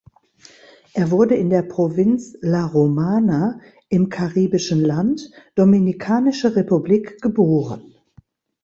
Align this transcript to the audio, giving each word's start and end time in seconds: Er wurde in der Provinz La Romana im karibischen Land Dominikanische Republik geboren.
Er 0.93 1.11
wurde 1.11 1.35
in 1.35 1.51
der 1.51 1.61
Provinz 1.61 2.35
La 2.41 2.65
Romana 2.65 3.59
im 3.87 4.09
karibischen 4.09 4.81
Land 4.81 5.29
Dominikanische 5.53 6.55
Republik 6.55 7.21
geboren. 7.21 7.93